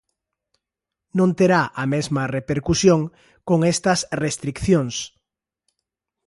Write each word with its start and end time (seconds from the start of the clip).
Non 1.17 1.29
terá 1.39 1.61
a 1.81 1.83
mesma 1.93 2.23
repercusión 2.37 3.01
con 3.47 3.59
estas 3.73 3.99
restricións. 4.23 4.95